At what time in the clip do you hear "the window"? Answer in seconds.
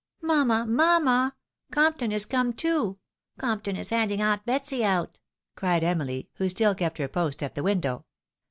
7.53-8.05